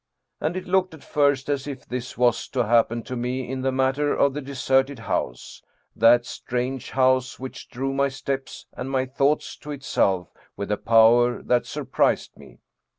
[0.39, 3.71] And it looked at first as if this was to happen to me in the
[3.71, 5.61] matter of the deserted house,
[5.95, 11.43] that strange house which drew my steps and my thoughts to itself with a power
[11.43, 12.57] that surprised me.